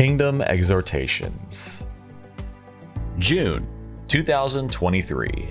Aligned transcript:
Kingdom 0.00 0.40
Exhortations, 0.40 1.86
June 3.18 3.68
2023. 4.08 5.50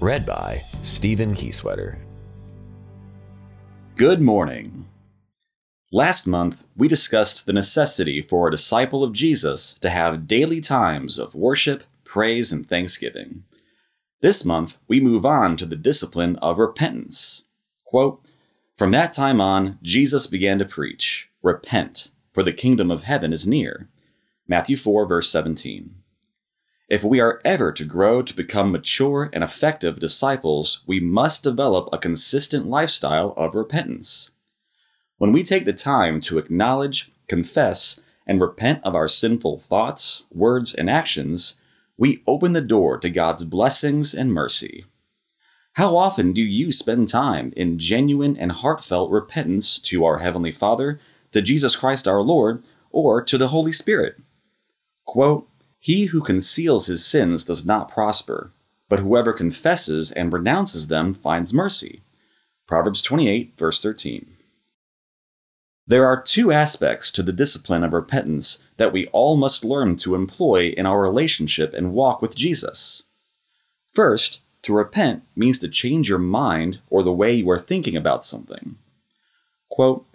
Read 0.00 0.26
by 0.26 0.58
Stephen 0.82 1.32
Keysweater. 1.34 1.96
Good 3.94 4.20
morning. 4.20 4.84
Last 5.90 6.26
month, 6.26 6.66
we 6.76 6.88
discussed 6.88 7.46
the 7.46 7.54
necessity 7.54 8.20
for 8.20 8.46
a 8.46 8.50
disciple 8.50 9.02
of 9.02 9.14
Jesus 9.14 9.78
to 9.78 9.88
have 9.88 10.26
daily 10.26 10.60
times 10.60 11.18
of 11.18 11.34
worship, 11.34 11.84
praise, 12.04 12.52
and 12.52 12.68
thanksgiving. 12.68 13.44
This 14.20 14.44
month, 14.44 14.76
we 14.88 15.00
move 15.00 15.24
on 15.24 15.56
to 15.56 15.64
the 15.64 15.74
discipline 15.74 16.36
of 16.42 16.58
repentance. 16.58 17.44
Quote, 17.82 18.22
From 18.76 18.90
that 18.90 19.14
time 19.14 19.40
on, 19.40 19.78
Jesus 19.80 20.26
began 20.26 20.58
to 20.58 20.66
preach, 20.66 21.30
Repent, 21.42 22.10
for 22.36 22.42
the 22.42 22.52
kingdom 22.52 22.90
of 22.90 23.04
heaven 23.04 23.32
is 23.32 23.46
near. 23.46 23.88
Matthew 24.46 24.76
4, 24.76 25.06
verse 25.06 25.30
17. 25.30 25.94
If 26.86 27.02
we 27.02 27.18
are 27.18 27.40
ever 27.46 27.72
to 27.72 27.82
grow 27.82 28.20
to 28.20 28.36
become 28.36 28.70
mature 28.70 29.30
and 29.32 29.42
effective 29.42 29.98
disciples, 29.98 30.82
we 30.86 31.00
must 31.00 31.42
develop 31.42 31.88
a 31.90 31.98
consistent 31.98 32.66
lifestyle 32.66 33.32
of 33.38 33.54
repentance. 33.54 34.32
When 35.16 35.32
we 35.32 35.42
take 35.42 35.64
the 35.64 35.72
time 35.72 36.20
to 36.28 36.36
acknowledge, 36.36 37.10
confess, 37.26 38.02
and 38.26 38.38
repent 38.38 38.84
of 38.84 38.94
our 38.94 39.08
sinful 39.08 39.60
thoughts, 39.60 40.24
words, 40.30 40.74
and 40.74 40.90
actions, 40.90 41.58
we 41.96 42.22
open 42.26 42.52
the 42.52 42.60
door 42.60 42.98
to 42.98 43.08
God's 43.08 43.44
blessings 43.44 44.12
and 44.12 44.30
mercy. 44.30 44.84
How 45.72 45.96
often 45.96 46.34
do 46.34 46.42
you 46.42 46.70
spend 46.70 47.08
time 47.08 47.54
in 47.56 47.78
genuine 47.78 48.36
and 48.36 48.52
heartfelt 48.52 49.10
repentance 49.10 49.78
to 49.78 50.04
our 50.04 50.18
Heavenly 50.18 50.52
Father, 50.52 51.00
to 51.32 51.42
Jesus 51.42 51.76
Christ 51.76 52.06
our 52.08 52.22
Lord, 52.22 52.62
or 52.90 53.22
to 53.22 53.38
the 53.38 53.48
Holy 53.48 53.72
Spirit? 53.72 54.16
Quote, 55.04 55.48
He 55.78 56.06
who 56.06 56.20
conceals 56.20 56.86
his 56.86 57.04
sins 57.04 57.44
does 57.44 57.66
not 57.66 57.90
prosper, 57.90 58.52
but 58.88 59.00
whoever 59.00 59.32
confesses 59.32 60.12
and 60.12 60.32
renounces 60.32 60.88
them 60.88 61.14
finds 61.14 61.52
mercy. 61.52 62.02
Proverbs 62.66 63.02
28, 63.02 63.54
verse 63.56 63.82
13. 63.82 64.36
There 65.88 66.04
are 66.04 66.20
two 66.20 66.50
aspects 66.50 67.12
to 67.12 67.22
the 67.22 67.32
discipline 67.32 67.84
of 67.84 67.92
repentance 67.92 68.64
that 68.76 68.92
we 68.92 69.06
all 69.08 69.36
must 69.36 69.64
learn 69.64 69.94
to 69.96 70.16
employ 70.16 70.74
in 70.76 70.84
our 70.84 71.00
relationship 71.00 71.72
and 71.74 71.92
walk 71.92 72.20
with 72.20 72.34
Jesus. 72.34 73.04
First, 73.94 74.40
to 74.62 74.74
repent 74.74 75.22
means 75.36 75.60
to 75.60 75.68
change 75.68 76.08
your 76.08 76.18
mind 76.18 76.80
or 76.90 77.04
the 77.04 77.12
way 77.12 77.32
you 77.34 77.48
are 77.50 77.58
thinking 77.58 77.96
about 77.96 78.24
something. 78.24 78.76
Quote, 79.68 80.06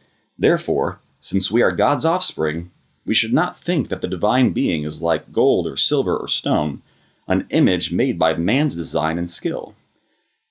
Therefore, 0.42 1.00
since 1.20 1.52
we 1.52 1.62
are 1.62 1.72
God's 1.72 2.04
offspring, 2.04 2.72
we 3.06 3.14
should 3.14 3.32
not 3.32 3.60
think 3.60 3.90
that 3.90 4.02
the 4.02 4.08
divine 4.08 4.54
being 4.54 4.84
is 4.84 5.04
like 5.04 5.32
gold 5.32 5.68
or 5.68 5.78
silver 5.78 6.18
or 6.18 6.28
stone, 6.28 6.82
an 7.28 7.46
image 7.52 7.92
made 7.92 8.18
by 8.18 8.34
man's 8.34 8.74
design 8.74 9.20
and 9.20 9.30
skill. 9.30 9.76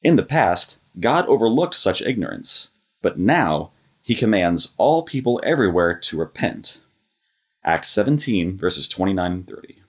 In 0.00 0.14
the 0.14 0.22
past, 0.22 0.78
God 1.00 1.26
overlooked 1.26 1.74
such 1.74 2.02
ignorance, 2.02 2.70
but 3.02 3.18
now 3.18 3.72
he 4.00 4.14
commands 4.14 4.74
all 4.78 5.02
people 5.02 5.40
everywhere 5.42 5.98
to 5.98 6.18
repent. 6.18 6.82
Acts 7.64 7.88
17, 7.88 8.56
verses 8.56 8.86
29 8.86 9.32
and 9.32 9.48
30. 9.48 9.82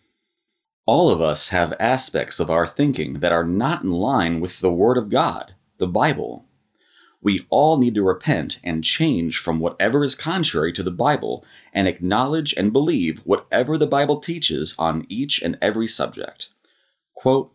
All 0.87 1.11
of 1.11 1.21
us 1.21 1.49
have 1.49 1.75
aspects 1.79 2.39
of 2.39 2.49
our 2.49 2.65
thinking 2.65 3.19
that 3.19 3.31
are 3.31 3.45
not 3.45 3.83
in 3.83 3.91
line 3.91 4.39
with 4.39 4.61
the 4.61 4.73
Word 4.73 4.97
of 4.97 5.11
God, 5.11 5.53
the 5.77 5.87
Bible. 5.87 6.45
We 7.21 7.45
all 7.49 7.77
need 7.77 7.95
to 7.95 8.03
repent 8.03 8.59
and 8.63 8.83
change 8.83 9.37
from 9.37 9.59
whatever 9.59 10.03
is 10.03 10.15
contrary 10.15 10.73
to 10.73 10.83
the 10.83 10.91
Bible 10.91 11.45
and 11.73 11.87
acknowledge 11.87 12.53
and 12.53 12.73
believe 12.73 13.19
whatever 13.19 13.77
the 13.77 13.87
Bible 13.87 14.19
teaches 14.19 14.75
on 14.79 15.05
each 15.07 15.41
and 15.41 15.57
every 15.61 15.87
subject. 15.87 16.49
Quote, 17.13 17.53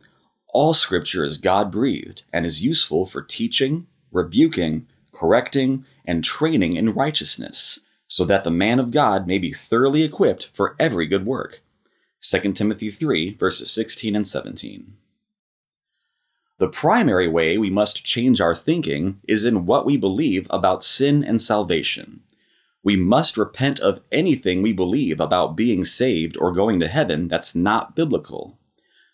All 0.53 0.73
scripture 0.73 1.25
is 1.25 1.39
God 1.39 1.73
breathed 1.73 2.23
and 2.33 2.47
is 2.47 2.63
useful 2.63 3.07
for 3.07 3.23
teaching, 3.23 3.89
rebuking, 4.13 4.87
correcting, 5.13 5.85
and 6.05 6.23
training 6.23 6.75
in 6.75 6.95
righteousness, 6.95 7.81
so 8.07 8.25
that 8.25 8.45
the 8.45 8.51
man 8.51 8.79
of 8.79 8.93
God 8.93 9.27
may 9.27 9.39
be 9.39 9.53
thoroughly 9.53 10.05
equipped 10.05 10.51
for 10.53 10.77
every 10.79 11.07
good 11.07 11.27
work. 11.27 11.63
2 12.21 12.53
Timothy 12.53 12.91
3, 12.91 13.35
verses 13.35 13.71
16 13.73 14.15
and 14.15 14.27
17. 14.27 14.97
The 16.59 16.69
primary 16.69 17.29
way 17.29 17.59
we 17.59 17.69
must 17.69 18.05
change 18.05 18.41
our 18.41 18.55
thinking 18.55 19.21
is 19.29 19.45
in 19.45 19.67
what 19.67 19.85
we 19.85 19.99
believe 19.99 20.47
about 20.49 20.83
sin 20.83 21.23
and 21.23 21.39
salvation. 21.39 22.23
We 22.83 22.97
must 22.97 23.37
repent 23.37 23.79
of 23.81 24.01
anything 24.11 24.63
we 24.63 24.73
believe 24.73 25.21
about 25.21 25.57
being 25.57 25.85
saved 25.85 26.35
or 26.39 26.53
going 26.53 26.81
to 26.81 26.89
heaven 26.89 27.29
that's 27.29 27.55
not 27.55 27.95
biblical. 27.95 28.59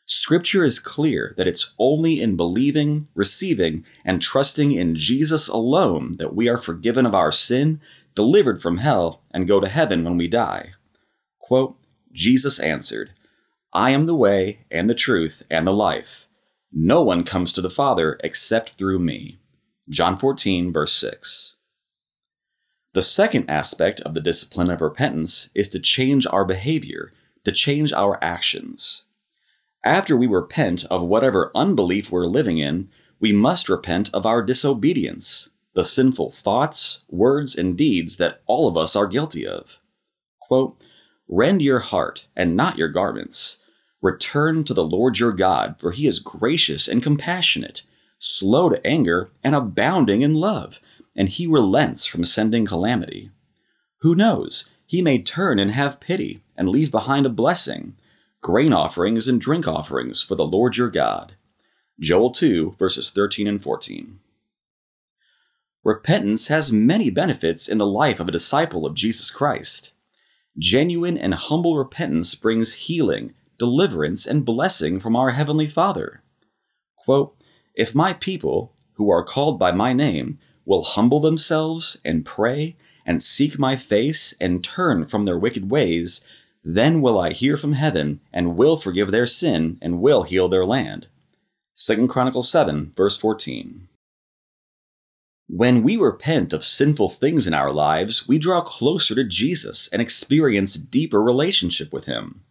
Scripture 0.04 0.64
is 0.64 0.78
clear 0.78 1.34
that 1.36 1.48
it's 1.48 1.74
only 1.78 2.20
in 2.20 2.36
believing, 2.36 3.08
receiving, 3.14 3.84
and 4.04 4.22
trusting 4.22 4.70
in 4.70 4.94
Jesus 4.94 5.48
alone 5.48 6.12
that 6.18 6.36
we 6.36 6.48
are 6.48 6.58
forgiven 6.58 7.06
of 7.06 7.14
our 7.14 7.32
sin, 7.32 7.80
delivered 8.14 8.62
from 8.62 8.78
hell, 8.78 9.22
and 9.32 9.48
go 9.48 9.58
to 9.58 9.68
heaven 9.68 10.04
when 10.04 10.16
we 10.16 10.28
die. 10.28 10.74
Quote, 11.40 11.76
Jesus 12.12 12.60
answered, 12.60 13.14
I 13.72 13.90
am 13.90 14.06
the 14.06 14.14
way, 14.14 14.60
and 14.70 14.88
the 14.88 14.94
truth, 14.94 15.42
and 15.50 15.66
the 15.66 15.72
life. 15.72 16.28
No 16.72 17.02
one 17.02 17.24
comes 17.24 17.52
to 17.52 17.60
the 17.60 17.70
Father 17.70 18.18
except 18.24 18.70
through 18.70 18.98
me. 18.98 19.38
John 19.90 20.16
14, 20.16 20.72
verse 20.72 20.94
6. 20.94 21.56
The 22.94 23.02
second 23.02 23.50
aspect 23.50 24.00
of 24.02 24.14
the 24.14 24.20
discipline 24.20 24.70
of 24.70 24.80
repentance 24.80 25.50
is 25.54 25.68
to 25.70 25.78
change 25.78 26.26
our 26.26 26.44
behavior, 26.44 27.12
to 27.44 27.52
change 27.52 27.92
our 27.92 28.18
actions. 28.22 29.04
After 29.84 30.16
we 30.16 30.26
repent 30.26 30.84
of 30.90 31.02
whatever 31.02 31.50
unbelief 31.54 32.10
we're 32.10 32.26
living 32.26 32.58
in, 32.58 32.88
we 33.20 33.32
must 33.32 33.68
repent 33.68 34.12
of 34.14 34.24
our 34.24 34.42
disobedience, 34.42 35.50
the 35.74 35.84
sinful 35.84 36.32
thoughts, 36.32 37.02
words, 37.08 37.56
and 37.56 37.76
deeds 37.76 38.16
that 38.16 38.42
all 38.46 38.66
of 38.66 38.76
us 38.76 38.96
are 38.96 39.06
guilty 39.06 39.46
of. 39.46 39.78
Quote, 40.40 40.78
Rend 41.28 41.62
your 41.62 41.80
heart 41.80 42.26
and 42.36 42.56
not 42.56 42.78
your 42.78 42.88
garments. 42.88 43.61
Return 44.02 44.64
to 44.64 44.74
the 44.74 44.84
Lord 44.84 45.18
your 45.18 45.32
God, 45.32 45.76
for 45.78 45.92
he 45.92 46.06
is 46.06 46.18
gracious 46.18 46.88
and 46.88 47.02
compassionate, 47.02 47.82
slow 48.18 48.68
to 48.68 48.86
anger, 48.86 49.30
and 49.42 49.54
abounding 49.54 50.22
in 50.22 50.34
love, 50.34 50.80
and 51.16 51.28
he 51.28 51.46
relents 51.46 52.04
from 52.04 52.24
sending 52.24 52.66
calamity. 52.66 53.30
Who 54.00 54.14
knows? 54.14 54.70
He 54.84 55.00
may 55.00 55.22
turn 55.22 55.58
and 55.58 55.70
have 55.70 56.00
pity, 56.00 56.42
and 56.56 56.68
leave 56.68 56.90
behind 56.90 57.24
a 57.24 57.30
blessing 57.30 57.96
grain 58.42 58.72
offerings 58.72 59.28
and 59.28 59.40
drink 59.40 59.68
offerings 59.68 60.20
for 60.20 60.34
the 60.34 60.44
Lord 60.44 60.76
your 60.76 60.90
God. 60.90 61.36
Joel 62.00 62.32
2, 62.32 62.74
verses 62.76 63.10
13 63.10 63.46
and 63.46 63.62
14. 63.62 64.18
Repentance 65.84 66.48
has 66.48 66.72
many 66.72 67.08
benefits 67.08 67.68
in 67.68 67.78
the 67.78 67.86
life 67.86 68.18
of 68.18 68.28
a 68.28 68.32
disciple 68.32 68.84
of 68.84 68.94
Jesus 68.94 69.30
Christ. 69.30 69.92
Genuine 70.58 71.16
and 71.16 71.34
humble 71.34 71.78
repentance 71.78 72.34
brings 72.34 72.74
healing, 72.74 73.32
deliverance, 73.58 74.26
and 74.26 74.44
blessing 74.44 74.98
from 75.00 75.16
our 75.16 75.30
Heavenly 75.30 75.66
Father. 75.66 76.22
Quote, 76.96 77.36
if 77.74 77.94
my 77.94 78.12
people, 78.12 78.72
who 78.94 79.10
are 79.10 79.24
called 79.24 79.58
by 79.58 79.72
my 79.72 79.92
name, 79.92 80.38
will 80.64 80.82
humble 80.82 81.20
themselves 81.20 81.98
and 82.04 82.24
pray 82.24 82.76
and 83.04 83.22
seek 83.22 83.58
my 83.58 83.76
face 83.76 84.34
and 84.40 84.62
turn 84.62 85.06
from 85.06 85.24
their 85.24 85.38
wicked 85.38 85.70
ways, 85.70 86.20
then 86.64 87.00
will 87.00 87.18
I 87.18 87.32
hear 87.32 87.56
from 87.56 87.72
heaven, 87.72 88.20
and 88.32 88.56
will 88.56 88.76
forgive 88.76 89.10
their 89.10 89.26
sin, 89.26 89.78
and 89.82 90.00
will 90.00 90.22
heal 90.22 90.48
their 90.48 90.64
land. 90.64 91.08
2 91.76 92.06
Chronicles 92.06 92.50
7, 92.50 92.92
verse 92.94 93.16
14. 93.16 93.88
When 95.48 95.82
we 95.82 95.96
repent 95.96 96.52
of 96.52 96.64
sinful 96.64 97.10
things 97.10 97.46
in 97.46 97.54
our 97.54 97.72
lives, 97.72 98.28
we 98.28 98.38
draw 98.38 98.60
closer 98.62 99.14
to 99.16 99.24
Jesus 99.24 99.88
and 99.88 100.00
experience 100.00 100.74
deeper 100.74 101.22
relationship 101.22 101.92
with 101.92 102.04
Him. 102.04 102.42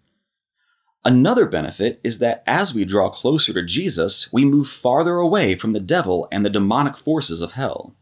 Another 1.03 1.48
benefit 1.48 2.00
is 2.03 2.19
that 2.19 2.44
as 2.45 2.75
we 2.75 2.86
draw 2.86 3.09
closer 3.09 3.53
to 3.53 3.65
Jesus, 3.65 4.31
we 4.31 4.45
move 4.45 4.68
farther 4.68 5.15
away 5.15 5.56
from 5.56 5.71
the 5.71 5.80
devil 5.80 6.27
and 6.31 6.45
the 6.45 6.50
demonic 6.50 6.95
forces 6.95 7.42
of 7.42 7.53
hell. 7.53 7.95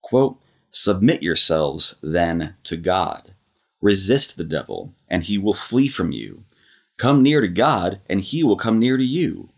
Quote, 0.00 0.38
Submit 0.70 1.22
yourselves, 1.22 1.98
then, 2.02 2.54
to 2.64 2.78
God. 2.78 3.34
Resist 3.82 4.38
the 4.38 4.44
devil, 4.44 4.94
and 5.08 5.24
he 5.24 5.36
will 5.36 5.52
flee 5.52 5.88
from 5.88 6.12
you. 6.12 6.44
Come 6.96 7.22
near 7.22 7.42
to 7.42 7.48
God, 7.48 8.00
and 8.08 8.22
he 8.22 8.42
will 8.42 8.56
come 8.56 8.78
near 8.78 8.96
to 8.96 9.04
you. 9.04 9.50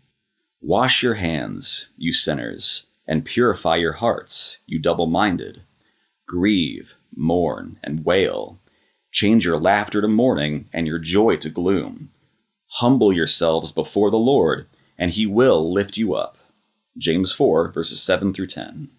Wash 0.61 1.01
your 1.01 1.13
hands, 1.13 1.91
you 1.95 2.11
sinners, 2.11 2.87
and 3.07 3.23
purify 3.23 3.77
your 3.77 3.93
hearts, 3.93 4.59
you 4.65 4.79
double 4.79 5.07
minded. 5.07 5.61
Grieve, 6.27 6.97
mourn, 7.15 7.79
and 7.83 8.03
wail. 8.03 8.59
Change 9.11 9.45
your 9.45 9.59
laughter 9.59 10.01
to 10.01 10.07
mourning, 10.09 10.67
and 10.73 10.87
your 10.87 10.99
joy 10.99 11.37
to 11.37 11.49
gloom. 11.49 12.04
Humble 12.79 13.13
yourselves 13.13 13.71
before 13.71 14.11
the 14.11 14.17
Lord, 14.17 14.67
and 14.97 15.11
he 15.11 15.25
will 15.25 15.71
lift 15.71 15.95
you 15.95 16.13
up. 16.13 16.37
James 16.97 17.31
4, 17.31 17.71
verses 17.71 18.01
7 18.01 18.33
through 18.33 18.47
10. 18.47 18.89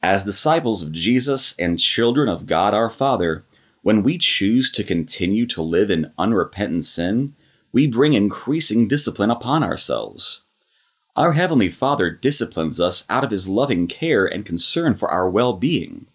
As 0.00 0.22
disciples 0.22 0.84
of 0.84 0.92
Jesus 0.92 1.56
and 1.58 1.80
children 1.80 2.28
of 2.28 2.46
God 2.46 2.72
our 2.72 2.88
Father, 2.88 3.44
When 3.82 4.04
we 4.04 4.16
choose 4.16 4.70
to 4.70 4.84
continue 4.84 5.44
to 5.48 5.60
live 5.60 5.90
in 5.90 6.12
unrepentant 6.16 6.84
sin, 6.84 7.34
we 7.72 7.88
bring 7.88 8.14
increasing 8.14 8.86
discipline 8.86 9.32
upon 9.32 9.64
ourselves. 9.64 10.44
Our 11.16 11.32
Heavenly 11.32 11.68
Father 11.68 12.12
disciplines 12.12 12.78
us 12.78 13.04
out 13.10 13.24
of 13.24 13.32
His 13.32 13.48
loving 13.48 13.88
care 13.88 14.24
and 14.24 14.46
concern 14.46 14.94
for 14.94 15.10
our 15.10 15.28
well 15.28 15.54
being. 15.54 16.06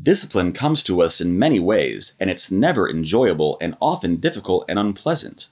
Discipline 0.00 0.52
comes 0.52 0.82
to 0.84 1.00
us 1.00 1.20
in 1.20 1.38
many 1.38 1.60
ways, 1.60 2.16
and 2.18 2.28
it's 2.28 2.50
never 2.50 2.90
enjoyable 2.90 3.56
and 3.60 3.76
often 3.80 4.16
difficult 4.16 4.64
and 4.68 4.78
unpleasant. 4.78 5.48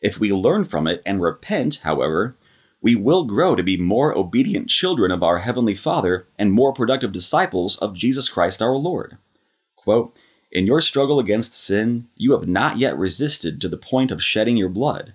If 0.00 0.20
we 0.20 0.32
learn 0.32 0.64
from 0.64 0.86
it 0.86 1.02
and 1.04 1.20
repent, 1.20 1.80
however, 1.82 2.36
we 2.80 2.94
will 2.94 3.24
grow 3.24 3.56
to 3.56 3.62
be 3.62 3.76
more 3.76 4.16
obedient 4.16 4.70
children 4.70 5.10
of 5.10 5.22
our 5.22 5.40
Heavenly 5.40 5.74
Father 5.74 6.28
and 6.38 6.52
more 6.52 6.72
productive 6.72 7.12
disciples 7.12 7.76
of 7.78 7.94
Jesus 7.94 8.28
Christ 8.28 8.62
our 8.62 8.76
Lord. 8.76 9.18
Quote, 9.76 10.16
In 10.52 10.66
your 10.66 10.80
struggle 10.80 11.18
against 11.18 11.52
sin, 11.52 12.08
you 12.14 12.32
have 12.32 12.48
not 12.48 12.78
yet 12.78 12.96
resisted 12.96 13.60
to 13.60 13.68
the 13.68 13.76
point 13.76 14.10
of 14.10 14.22
shedding 14.22 14.56
your 14.56 14.70
blood, 14.70 15.14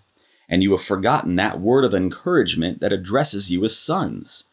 and 0.49 0.61
you 0.61 0.71
have 0.71 0.83
forgotten 0.83 1.37
that 1.37 1.59
word 1.59 1.85
of 1.85 1.93
encouragement 1.93 2.81
that 2.81 2.93
addresses 2.93 3.49
you 3.49 3.63
as 3.63 3.75
sons. 3.75 4.45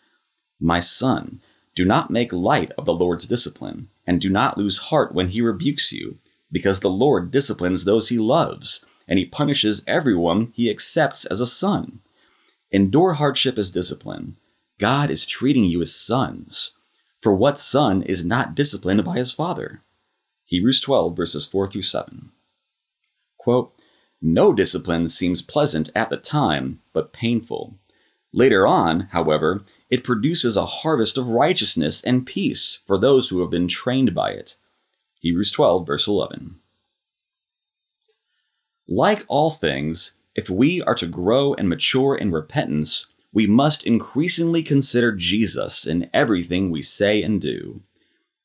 My 0.61 0.81
son, 0.81 1.41
do 1.75 1.85
not 1.85 2.11
make 2.11 2.33
light 2.33 2.73
of 2.79 2.87
the 2.87 2.95
Lord's 2.95 3.27
discipline, 3.27 3.89
and 4.07 4.21
do 4.21 4.29
not 4.29 4.59
lose 4.59 4.79
heart 4.79 5.15
when 5.15 5.29
he 5.29 5.41
rebukes 5.41 5.93
you, 5.93 6.19
because 6.51 6.81
the 6.81 6.91
Lord 6.91 7.31
disciplines 7.31 7.85
those 7.85 8.09
he 8.09 8.19
loves, 8.19 8.85
and 9.09 9.19
he 9.19 9.25
punishes 9.25 9.85
everyone 9.87 10.53
he 10.55 10.71
accepts 10.71 11.25
as 11.25 11.41
a 11.41 11.47
son. 11.47 12.01
Endure 12.71 13.15
hardship 13.15 13.59
as 13.59 13.71
discipline. 13.71 14.37
God 14.79 15.11
is 15.11 15.27
treating 15.27 15.65
you 15.65 15.83
as 15.83 15.95
sons. 15.95 16.77
For 17.21 17.35
what 17.35 17.59
son 17.59 18.03
is 18.03 18.25
not 18.25 18.55
disciplined 18.55 19.05
by 19.05 19.17
his 19.17 19.33
father? 19.33 19.83
Hebrews 20.47 20.81
12, 20.81 21.17
verses 21.17 21.47
4 21.47 21.69
through 21.69 21.83
7. 21.83 22.33
Quote, 23.39 23.75
no 24.25 24.53
discipline 24.53 25.09
seems 25.09 25.43
pleasant 25.43 25.91
at 25.97 26.09
the 26.09 26.17
time, 26.17 26.81
but 26.93 27.13
painful. 27.13 27.77
Later 28.33 28.69
on, 28.69 29.09
however, 29.11 29.65
it 29.93 30.05
produces 30.05 30.57
a 30.57 30.65
harvest 30.65 31.19
of 31.19 31.29
righteousness 31.29 32.03
and 32.03 32.25
peace 32.25 32.79
for 32.87 32.97
those 32.97 33.29
who 33.29 33.43
have 33.43 33.51
been 33.51 33.69
trained 33.69 34.15
by 34.15 34.31
it. 34.31 34.57
Hebrews 35.21 35.53
12, 35.53 35.87
verse 35.87 36.07
11. 36.07 36.57
Like 38.89 39.23
all 39.29 39.51
things, 39.51 40.13
if 40.35 40.49
we 40.49 40.81
are 40.81 40.95
to 40.95 41.07
grow 41.07 41.53
and 41.53 41.69
mature 41.69 42.17
in 42.17 42.33
repentance, 42.33 43.09
we 43.35 43.47
must 43.47 43.87
increasingly 43.87 44.63
consider 44.63 45.13
Jesus 45.13 45.87
in 45.87 46.09
everything 46.15 46.71
we 46.71 46.81
say 46.81 47.23
and 47.23 47.39
do. 47.39 47.83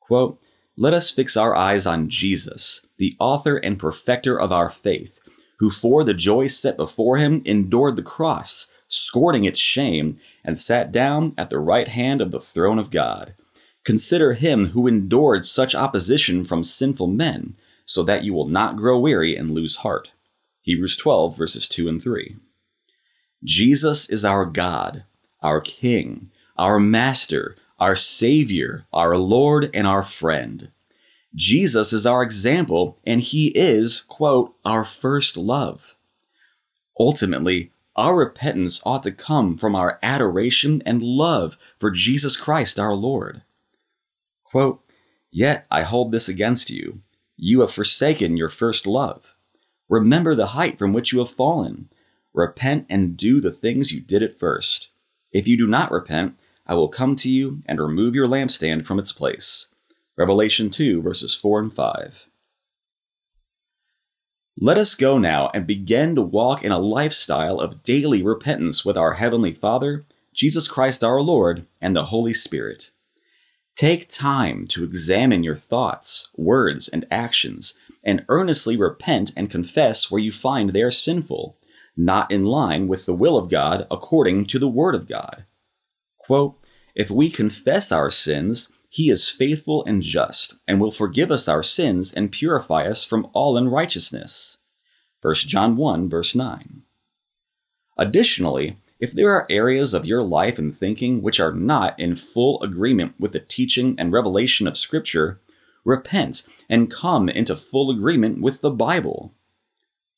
Quote, 0.02 0.42
Let 0.76 0.94
us 0.94 1.10
fix 1.10 1.38
our 1.38 1.56
eyes 1.56 1.86
on 1.86 2.10
Jesus, 2.10 2.86
the 2.98 3.16
author 3.22 3.56
and 3.56 3.80
perfecter 3.80 4.38
of 4.38 4.52
our 4.52 4.70
faith, 4.70 5.22
who 5.60 5.70
for 5.70 6.04
the 6.04 6.14
joy 6.14 6.48
set 6.48 6.76
before 6.76 7.16
him 7.16 7.42
endured 7.46 7.96
the 7.96 8.04
cross, 8.04 8.70
scorning 8.90 9.46
its 9.46 9.60
shame, 9.60 10.20
and 10.48 10.60
sat 10.60 10.94
down 10.94 11.34
at 11.38 11.50
the 11.52 11.60
right 11.60 11.90
hand 11.90 12.22
of 12.22 12.32
the 12.32 12.40
throne 12.40 12.80
of 12.80 12.90
God. 12.90 13.36
Consider 13.84 14.34
him 14.34 14.68
who 14.68 14.88
endured 14.88 15.44
such 15.44 15.76
opposition 15.76 16.46
from 16.46 16.64
sinful 16.64 17.08
men, 17.08 17.56
so 17.86 18.02
that 18.04 18.24
you 18.24 18.34
will 18.34 18.48
not 18.48 18.78
grow 18.78 18.98
weary 18.98 19.36
and 19.36 19.52
lose 19.52 19.78
heart. 19.78 20.12
Hebrews 20.62 20.96
12, 20.98 21.38
verses 21.38 21.68
2 21.68 21.88
and 21.88 22.02
3. 22.02 22.38
Jesus 23.44 24.10
is 24.10 24.26
our 24.26 24.46
God, 24.46 25.04
our 25.42 25.62
King, 25.62 26.30
our 26.58 26.80
Master, 26.80 27.56
our 27.78 27.96
Savior, 27.96 28.86
our 28.92 29.18
Lord, 29.18 29.70
and 29.74 29.86
our 29.86 30.04
friend. 30.04 30.70
Jesus 31.36 31.94
is 31.94 32.06
our 32.06 32.24
example, 32.24 32.98
and 33.06 33.22
He 33.22 33.48
is, 33.50 34.02
quote, 34.02 34.56
our 34.66 34.84
first 34.84 35.38
love. 35.38 35.96
Ultimately, 37.00 37.72
our 37.98 38.16
repentance 38.16 38.80
ought 38.86 39.04
to 39.04 39.12
come 39.12 39.58
from 39.58 39.76
our 39.76 40.00
adoration 40.04 40.82
and 40.86 41.02
love 41.02 41.58
for 41.80 41.90
Jesus 41.92 42.38
Christ 42.38 42.80
our 42.80 42.94
Lord. 42.94 43.42
Quote, 44.44 44.84
Yet 45.32 45.66
I 45.70 45.82
hold 45.82 46.12
this 46.12 46.30
against 46.30 46.70
you. 46.70 47.02
You 47.36 47.62
have 47.62 47.74
forsaken 47.74 48.38
your 48.38 48.50
first 48.50 48.88
love. 48.88 49.36
Remember 49.90 50.36
the 50.36 50.48
height 50.48 50.78
from 50.78 50.94
which 50.94 51.12
you 51.12 51.20
have 51.20 51.30
fallen. 51.30 51.90
Repent 52.34 52.86
and 52.90 53.18
do 53.18 53.42
the 53.42 53.52
things 53.52 53.92
you 53.92 54.00
did 54.00 54.24
at 54.24 54.38
first. 54.38 54.90
If 55.32 55.48
you 55.48 55.58
do 55.58 55.68
not 55.68 55.92
repent, 55.92 56.38
I 56.66 56.76
will 56.76 56.88
come 56.88 57.16
to 57.18 57.30
you 57.30 57.62
and 57.66 57.80
remove 57.80 58.16
your 58.16 58.28
lampstand 58.28 58.86
from 58.86 59.00
its 59.00 59.12
place. 59.12 59.68
Revelation 60.18 60.70
2, 60.70 61.02
verses 61.02 61.36
4 61.36 61.60
and 61.60 61.74
5. 61.74 62.28
Let 64.60 64.80
us 64.80 64.96
go 64.96 65.20
now 65.20 65.52
and 65.54 65.68
begin 65.68 66.16
to 66.16 66.24
walk 66.24 66.64
in 66.64 66.72
a 66.72 66.80
lifestyle 66.80 67.60
of 67.60 67.84
daily 67.84 68.24
repentance 68.24 68.84
with 68.84 68.98
our 68.98 69.14
Heavenly 69.14 69.54
Father, 69.54 70.08
Jesus 70.34 70.68
Christ 70.68 71.04
our 71.04 71.22
Lord, 71.22 71.68
and 71.80 71.96
the 71.96 72.06
Holy 72.06 72.34
Spirit. 72.34 72.90
Take 73.76 74.10
time 74.10 74.66
to 74.70 74.84
examine 74.84 75.44
your 75.44 75.56
thoughts, 75.56 76.30
words, 76.36 76.88
and 76.88 77.06
actions 77.12 77.78
and 78.04 78.26
earnestly 78.30 78.76
repent 78.76 79.32
and 79.38 79.52
confess 79.52 80.10
where 80.10 80.22
you 80.22 80.32
find 80.32 80.72
they 80.72 80.82
are 80.82 80.90
sinful, 80.90 81.56
not 81.96 82.32
in 82.32 82.44
line 82.44 82.88
with 82.88 83.06
the 83.06 83.14
will 83.14 83.38
of 83.38 83.52
God 83.52 83.86
according 83.92 84.48
to 84.48 84.58
the 84.58 84.68
Word 84.68 84.96
of 84.96 85.08
God. 85.08 85.46
Quote, 86.18 86.58
if 86.96 87.12
we 87.12 87.30
confess 87.30 87.92
our 87.92 88.10
sins, 88.10 88.74
he 88.90 89.10
is 89.10 89.30
faithful 89.30 89.84
and 89.86 90.02
just, 90.02 90.56
and 90.68 90.80
will 90.80 90.92
forgive 90.92 91.32
us 91.32 91.48
our 91.48 91.64
sins 91.64 92.14
and 92.14 92.32
purify 92.32 92.88
us 92.88 93.04
from 93.04 93.28
all 93.34 93.58
unrighteousness. 93.58 94.60
1 95.22 95.36
John 95.36 95.76
1, 95.76 96.10
verse 96.10 96.34
9. 96.34 96.84
Additionally, 97.98 98.78
if 99.00 99.12
there 99.12 99.32
are 99.32 99.46
areas 99.50 99.94
of 99.94 100.06
your 100.06 100.24
life 100.24 100.58
and 100.58 100.76
thinking 100.76 101.22
which 101.22 101.40
are 101.40 101.52
not 101.52 102.00
in 102.00 102.16
full 102.16 102.62
agreement 102.64 103.16
with 103.20 103.34
the 103.34 103.40
teaching 103.40 103.96
and 104.00 104.12
revelation 104.12 104.68
of 104.68 104.78
Scripture, 104.78 105.42
repent, 105.84 106.48
and 106.70 106.92
come 106.92 107.30
into 107.30 107.56
full 107.56 107.92
agreement 107.92 108.42
with 108.42 108.62
the 108.62 108.72
Bible. 108.72 109.34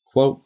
Quote, 0.06 0.42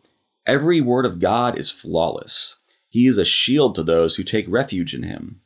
Every 0.45 0.81
word 0.81 1.05
of 1.05 1.19
God 1.19 1.57
is 1.57 1.69
flawless. 1.69 2.57
He 2.89 3.07
is 3.07 3.17
a 3.17 3.25
shield 3.25 3.75
to 3.75 3.83
those 3.83 4.15
who 4.15 4.23
take 4.23 4.45
refuge 4.49 4.93
in 4.93 5.03
him. 5.03 5.41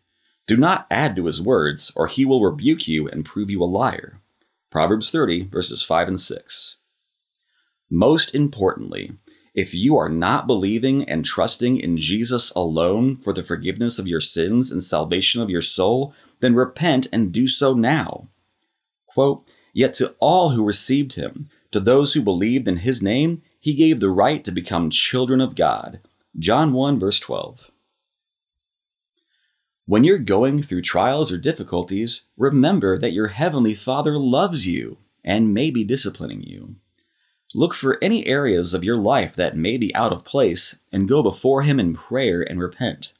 Do 0.47 0.55
not 0.55 0.87
add 0.89 1.17
to 1.17 1.25
his 1.25 1.41
words, 1.41 1.91
or 1.95 2.07
he 2.07 2.23
will 2.23 2.43
rebuke 2.43 2.87
you 2.87 3.07
and 3.07 3.25
prove 3.25 3.51
you 3.51 3.61
a 3.61 3.65
liar. 3.65 4.21
Proverbs 4.71 5.11
30, 5.11 5.47
verses 5.47 5.83
5 5.83 6.07
and 6.07 6.19
6. 6.19 6.77
Most 7.89 8.33
importantly, 8.33 9.11
if 9.53 9.73
you 9.73 9.97
are 9.97 10.07
not 10.07 10.47
believing 10.47 11.03
and 11.09 11.25
trusting 11.25 11.77
in 11.77 11.97
Jesus 11.97 12.51
alone 12.51 13.15
for 13.15 13.33
the 13.33 13.43
forgiveness 13.43 13.99
of 13.99 14.07
your 14.07 14.21
sins 14.21 14.71
and 14.71 14.83
salvation 14.83 15.41
of 15.41 15.49
your 15.49 15.61
soul, 15.61 16.13
then 16.39 16.55
repent 16.55 17.07
and 17.11 17.31
do 17.31 17.47
so 17.47 17.73
now. 17.73 18.29
Quote, 19.05 19.49
Yet 19.73 19.93
to 19.95 20.15
all 20.19 20.51
who 20.51 20.63
received 20.63 21.13
him, 21.13 21.49
to 21.71 21.79
those 21.79 22.13
who 22.13 22.21
believed 22.21 22.67
in 22.67 22.77
his 22.77 23.03
name, 23.03 23.41
he 23.59 23.73
gave 23.73 23.99
the 23.99 24.09
right 24.09 24.43
to 24.45 24.51
become 24.51 24.89
children 24.89 25.41
of 25.41 25.55
God. 25.55 25.99
John 26.39 26.71
1, 26.71 26.99
verse 26.99 27.19
12. 27.19 27.71
When 29.87 30.03
you're 30.03 30.17
going 30.17 30.61
through 30.63 30.81
trials 30.81 31.31
or 31.31 31.37
difficulties, 31.37 32.23
remember 32.35 32.97
that 32.97 33.13
your 33.13 33.29
Heavenly 33.29 33.73
Father 33.73 34.17
loves 34.17 34.67
you 34.67 34.97
and 35.23 35.53
may 35.53 35.71
be 35.71 35.85
disciplining 35.85 36.43
you. 36.43 36.75
Look 37.55 37.73
for 37.73 37.97
any 38.01 38.25
areas 38.25 38.73
of 38.73 38.83
your 38.83 38.97
life 38.97 39.33
that 39.37 39.55
may 39.55 39.77
be 39.77 39.95
out 39.95 40.11
of 40.11 40.25
place 40.25 40.77
and 40.91 41.07
go 41.07 41.23
before 41.23 41.61
Him 41.61 41.79
in 41.79 41.93
prayer 41.93 42.41
and 42.41 42.59
repent. 42.59 43.13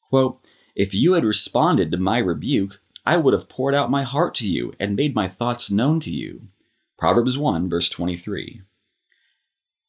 Quote, 0.00 0.38
If 0.76 0.94
you 0.94 1.14
had 1.14 1.24
responded 1.24 1.90
to 1.90 1.98
my 1.98 2.18
rebuke, 2.18 2.80
I 3.04 3.16
would 3.16 3.34
have 3.34 3.48
poured 3.48 3.74
out 3.74 3.90
my 3.90 4.04
heart 4.04 4.36
to 4.36 4.48
you 4.48 4.72
and 4.78 4.94
made 4.94 5.12
my 5.12 5.26
thoughts 5.26 5.72
known 5.72 5.98
to 6.00 6.10
you. 6.10 6.42
Proverbs 6.96 7.36
1, 7.36 7.68
verse 7.68 7.88
23. 7.88 8.62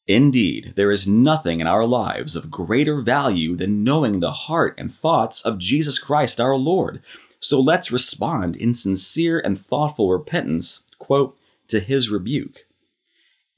Indeed, 0.08 0.72
there 0.74 0.90
is 0.90 1.06
nothing 1.06 1.60
in 1.60 1.66
our 1.66 1.84
lives 1.84 2.34
of 2.34 2.50
greater 2.50 3.02
value 3.02 3.54
than 3.54 3.84
knowing 3.84 4.20
the 4.20 4.32
heart 4.32 4.74
and 4.78 4.92
thoughts 4.92 5.42
of 5.42 5.58
Jesus 5.58 5.98
Christ 5.98 6.40
our 6.40 6.56
Lord. 6.56 7.02
So 7.40 7.60
let's 7.60 7.92
respond 7.92 8.56
in 8.56 8.72
sincere 8.72 9.38
and 9.38 9.58
thoughtful 9.58 10.10
repentance, 10.10 10.84
quote, 10.98 11.38
to 11.68 11.78
his 11.78 12.08
rebuke. 12.08 12.64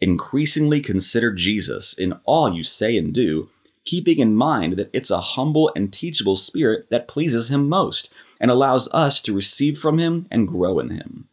Increasingly 0.00 0.80
consider 0.80 1.32
Jesus 1.32 1.92
in 1.92 2.14
all 2.24 2.52
you 2.52 2.64
say 2.64 2.96
and 2.96 3.14
do, 3.14 3.48
keeping 3.84 4.18
in 4.18 4.34
mind 4.34 4.72
that 4.72 4.90
it's 4.92 5.10
a 5.10 5.20
humble 5.20 5.70
and 5.76 5.92
teachable 5.92 6.36
spirit 6.36 6.90
that 6.90 7.06
pleases 7.06 7.48
him 7.48 7.68
most 7.68 8.12
and 8.40 8.50
allows 8.50 8.88
us 8.92 9.22
to 9.22 9.32
receive 9.32 9.78
from 9.78 9.98
him 9.98 10.26
and 10.32 10.48
grow 10.48 10.80
in 10.80 10.90
him. 10.90 11.28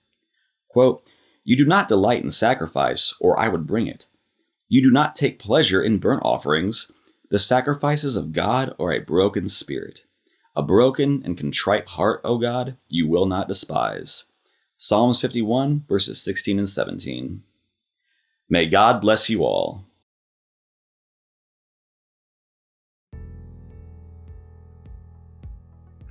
Quote, 0.67 1.03
You 1.43 1.57
do 1.57 1.65
not 1.65 1.87
delight 1.87 2.23
in 2.23 2.29
sacrifice, 2.29 3.15
or 3.19 3.39
I 3.39 3.47
would 3.47 3.65
bring 3.65 3.87
it. 3.87 4.05
You 4.69 4.81
do 4.81 4.91
not 4.91 5.15
take 5.15 5.39
pleasure 5.39 5.81
in 5.81 5.97
burnt 5.97 6.23
offerings. 6.25 6.91
The 7.29 7.39
sacrifices 7.39 8.15
of 8.15 8.33
God 8.33 8.75
are 8.79 8.91
a 8.91 8.99
broken 8.99 9.47
spirit. 9.47 10.05
A 10.55 10.63
broken 10.63 11.21
and 11.23 11.37
contrite 11.37 11.87
heart, 11.87 12.19
O 12.23 12.37
God, 12.37 12.77
you 12.89 13.07
will 13.07 13.25
not 13.25 13.47
despise. 13.47 14.25
Psalms 14.77 15.21
51, 15.21 15.85
verses 15.87 16.21
16 16.21 16.59
and 16.59 16.67
17. 16.69 17.43
May 18.49 18.65
God 18.65 18.99
bless 18.99 19.29
you 19.29 19.43
all. 19.43 19.85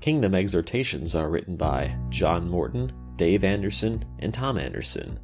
Kingdom 0.00 0.34
exhortations 0.34 1.16
are 1.16 1.28
written 1.28 1.56
by 1.56 1.96
John 2.10 2.48
Morton, 2.48 2.92
Dave 3.16 3.44
Anderson, 3.44 4.04
and 4.20 4.32
Tom 4.32 4.56
Anderson. 4.56 5.18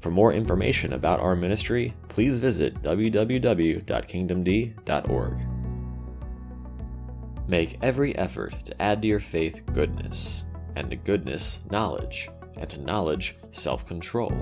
For 0.00 0.10
more 0.10 0.32
information 0.32 0.92
about 0.92 1.20
our 1.20 1.34
ministry, 1.34 1.94
please 2.08 2.40
visit 2.40 2.82
www.kingdomd.org. 2.82 5.40
Make 7.48 7.78
every 7.80 8.16
effort 8.16 8.64
to 8.64 8.82
add 8.82 9.02
to 9.02 9.08
your 9.08 9.20
faith 9.20 9.64
goodness, 9.72 10.44
and 10.74 10.90
to 10.90 10.96
goodness, 10.96 11.60
knowledge, 11.70 12.28
and 12.56 12.68
to 12.70 12.80
knowledge, 12.80 13.36
self 13.52 13.86
control, 13.86 14.32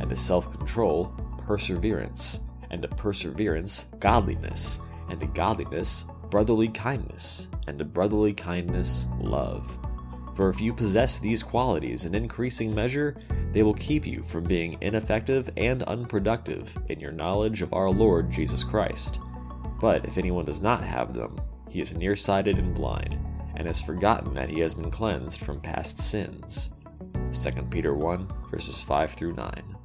and 0.00 0.08
to 0.08 0.16
self 0.16 0.56
control, 0.56 1.12
perseverance, 1.38 2.40
and 2.70 2.80
to 2.82 2.88
perseverance, 2.88 3.86
godliness, 3.98 4.78
and 5.10 5.18
to 5.20 5.26
godliness, 5.26 6.04
brotherly 6.30 6.68
kindness, 6.68 7.48
and 7.66 7.78
to 7.78 7.84
brotherly 7.84 8.32
kindness, 8.32 9.06
love. 9.20 9.78
For 10.34 10.48
if 10.48 10.60
you 10.60 10.72
possess 10.72 11.18
these 11.18 11.42
qualities 11.42 12.04
in 12.04 12.14
increasing 12.14 12.74
measure, 12.74 13.16
they 13.52 13.62
will 13.62 13.74
keep 13.74 14.06
you 14.06 14.22
from 14.22 14.44
being 14.44 14.78
ineffective 14.80 15.50
and 15.56 15.82
unproductive 15.82 16.76
in 16.88 17.00
your 17.00 17.12
knowledge 17.12 17.60
of 17.60 17.74
our 17.74 17.90
Lord 17.90 18.30
Jesus 18.30 18.64
Christ. 18.64 19.20
But 19.80 20.06
if 20.06 20.16
anyone 20.16 20.44
does 20.44 20.62
not 20.62 20.82
have 20.82 21.12
them, 21.12 21.40
he 21.68 21.80
is 21.80 21.96
nearsighted 21.96 22.58
and 22.58 22.74
blind, 22.74 23.18
and 23.56 23.66
has 23.66 23.80
forgotten 23.80 24.32
that 24.34 24.48
he 24.48 24.60
has 24.60 24.74
been 24.74 24.90
cleansed 24.90 25.42
from 25.42 25.60
past 25.60 25.98
sins. 25.98 26.70
2 27.34 27.50
Peter 27.64 27.94
1, 27.94 28.28
verses 28.50 28.80
5 28.80 29.10
through 29.12 29.34
9. 29.34 29.76